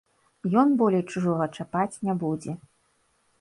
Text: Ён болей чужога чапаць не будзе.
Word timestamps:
Ён 0.61 0.71
болей 0.79 1.03
чужога 1.15 1.47
чапаць 1.57 1.99
не 2.09 2.17
будзе. 2.25 2.57